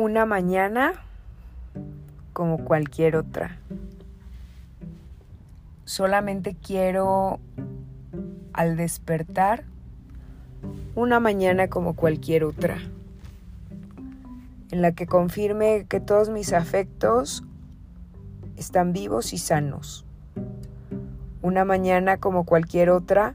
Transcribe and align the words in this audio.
Una 0.00 0.26
mañana 0.26 0.92
como 2.32 2.58
cualquier 2.64 3.16
otra. 3.16 3.58
Solamente 5.86 6.54
quiero 6.54 7.40
al 8.52 8.76
despertar 8.76 9.64
una 10.94 11.18
mañana 11.18 11.66
como 11.66 11.96
cualquier 11.96 12.44
otra, 12.44 12.78
en 14.70 14.82
la 14.82 14.92
que 14.92 15.08
confirme 15.08 15.84
que 15.88 15.98
todos 15.98 16.28
mis 16.30 16.52
afectos 16.52 17.42
están 18.56 18.92
vivos 18.92 19.32
y 19.32 19.38
sanos. 19.38 20.06
Una 21.42 21.64
mañana 21.64 22.18
como 22.18 22.44
cualquier 22.44 22.90
otra, 22.90 23.34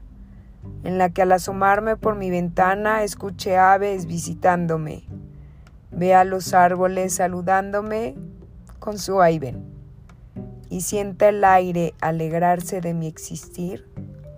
en 0.82 0.96
la 0.96 1.10
que 1.10 1.20
al 1.20 1.32
asomarme 1.32 1.98
por 1.98 2.14
mi 2.16 2.30
ventana 2.30 3.02
escuche 3.02 3.58
aves 3.58 4.06
visitándome, 4.06 5.04
vea 5.96 6.24
los 6.24 6.54
árboles 6.54 7.14
saludándome 7.14 8.14
con 8.78 8.98
su 8.98 9.16
vaivén 9.16 9.64
y 10.68 10.80
sienta 10.80 11.28
el 11.28 11.44
aire 11.44 11.94
alegrarse 12.00 12.80
de 12.80 12.94
mi 12.94 13.06
existir 13.06 13.86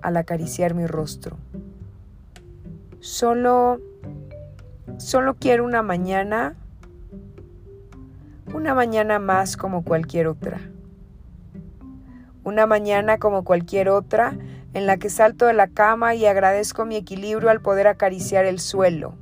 al 0.03 0.17
acariciar 0.17 0.75
mi 0.75 0.87
rostro. 0.87 1.39
Solo, 3.01 3.81
solo 4.99 5.35
quiero 5.35 5.65
una 5.65 5.83
mañana, 5.83 6.57
una 8.53 8.75
mañana 8.75 9.19
más 9.19 9.57
como 9.57 9.83
cualquier 9.83 10.27
otra. 10.27 10.61
Una 12.45 12.67
mañana 12.67 13.19
como 13.19 13.43
cualquier 13.43 13.89
otra 13.89 14.37
en 14.75 14.87
la 14.87 14.99
que 14.99 15.09
salto 15.09 15.47
de 15.47 15.55
la 15.55 15.69
cama 15.69 16.15
y 16.15 16.27
agradezco 16.27 16.85
mi 16.85 16.97
equilibrio 16.97 17.49
al 17.49 17.61
poder 17.61 17.89
acariciar 17.89 18.45
el 18.45 18.61
suelo. 18.61 19.15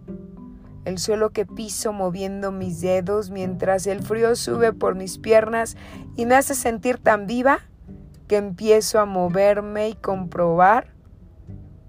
El 0.85 0.99
suelo 0.99 1.31
que 1.31 1.47
piso 1.47 1.93
moviendo 1.93 2.53
mis 2.53 2.81
dedos 2.81 3.31
mientras 3.31 3.87
el 3.87 4.03
frío 4.03 4.37
sube 4.37 4.73
por 4.73 4.95
mis 4.95 5.19
piernas 5.19 5.77
y 6.17 6.27
me 6.27 6.35
hace 6.35 6.55
sentir 6.55 6.99
tan 6.99 7.27
viva 7.27 7.61
que 8.29 8.37
empiezo 8.37 9.01
a 9.01 9.07
moverme 9.07 9.89
y 9.89 9.95
comprobar 9.95 10.89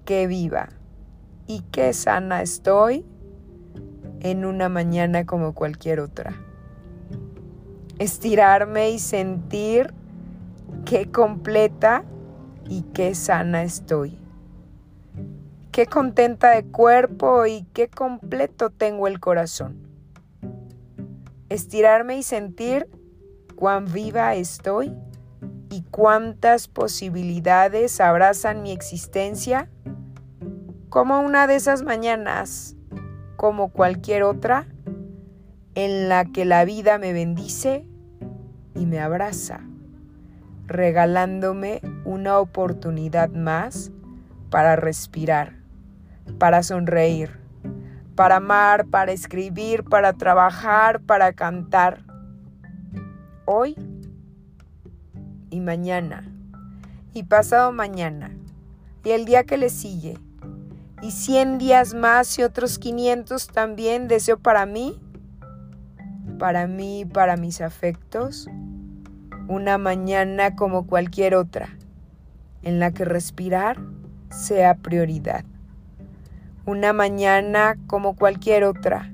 que 0.06 0.28
viva 0.28 0.70
y 1.48 1.62
qué 1.72 1.94
sana 1.94 2.42
estoy 2.42 3.06
en 4.22 4.46
una 4.46 4.70
mañana 4.70 5.26
como 5.26 5.54
cualquier 5.54 6.00
otra. 6.00 6.34
Estirarme 8.00 8.92
y 8.92 9.00
sentir 9.00 9.94
qué 10.86 11.12
completa 11.12 12.04
y 12.68 12.82
qué 12.94 13.14
sana 13.14 13.64
estoy. 13.64 14.18
Qué 15.76 15.88
contenta 15.88 16.52
de 16.52 16.64
cuerpo 16.64 17.46
y 17.46 17.64
qué 17.74 17.90
completo 17.90 18.70
tengo 18.70 19.08
el 19.08 19.20
corazón. 19.20 19.90
Estirarme 21.50 22.16
y 22.16 22.24
sentir 22.24 22.88
cuán 23.58 23.92
viva 23.92 24.36
estoy 24.36 24.94
y 25.70 25.82
cuántas 25.92 26.70
posibilidades 26.70 28.00
abrazan 28.00 28.64
mi 28.64 28.72
existencia 28.72 29.70
como 30.88 31.20
una 31.20 31.46
de 31.46 31.56
esas 31.56 31.84
mañanas, 31.84 32.78
como 33.36 33.68
cualquier 33.74 34.24
otra, 34.24 34.70
en 35.74 36.08
la 36.08 36.24
que 36.24 36.46
la 36.46 36.64
vida 36.64 37.00
me 37.00 37.12
bendice 37.12 37.86
y 38.76 38.86
me 38.86 39.02
abraza 39.02 39.60
regalándome 40.68 41.82
una 42.06 42.40
oportunidad 42.40 43.30
más 43.32 43.92
para 44.50 44.78
respirar, 44.78 45.65
para 46.38 46.64
sonreír, 46.64 47.32
para 48.16 48.38
amar, 48.38 48.86
para 48.86 49.12
escribir, 49.12 49.84
para 49.84 50.14
trabajar, 50.14 51.02
para 51.02 51.34
cantar. 51.34 52.04
Hoy 53.46 53.76
y 55.52 55.60
mañana 55.60 56.24
y 57.14 57.24
pasado 57.24 57.72
mañana 57.72 58.32
y 59.04 59.12
el 59.12 59.26
día 59.26 59.44
que 59.44 59.58
le 59.58 59.70
sigue 59.70 60.18
y 61.02 61.12
100 61.12 61.60
días 61.60 61.94
más 61.94 62.40
y 62.40 62.44
otros 62.44 62.80
500 62.80 63.48
también 63.48 64.08
deseo 64.08 64.40
para 64.40 64.66
mí, 64.66 65.00
para 66.40 66.66
mí, 66.66 67.06
para 67.06 67.38
mis 67.38 67.62
afectos 67.62 68.48
una 69.48 69.78
mañana 69.78 70.56
como 70.56 70.88
cualquier 70.88 71.36
otra, 71.36 71.70
en 72.64 72.80
la 72.80 72.92
que 72.92 73.06
respirar 73.06 73.78
sea 74.30 74.76
prioridad. 74.76 75.46
Una 76.68 76.94
mañana 76.94 77.78
como 77.86 78.16
cualquier 78.16 78.64
otra, 78.64 79.12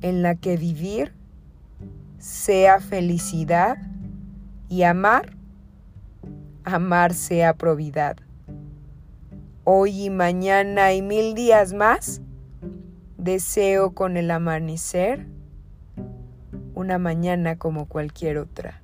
en 0.00 0.22
la 0.22 0.34
que 0.34 0.56
vivir 0.56 1.12
sea 2.16 2.80
felicidad 2.80 3.76
y 4.70 4.84
amar, 4.84 5.36
amar 6.64 7.12
sea 7.12 7.52
probidad. 7.52 8.16
Hoy 9.64 10.04
y 10.04 10.08
mañana 10.08 10.94
y 10.94 11.02
mil 11.02 11.34
días 11.34 11.74
más, 11.74 12.22
deseo 13.18 13.92
con 13.92 14.16
el 14.16 14.30
amanecer 14.30 15.26
una 16.74 16.98
mañana 16.98 17.58
como 17.58 17.84
cualquier 17.86 18.38
otra. 18.38 18.83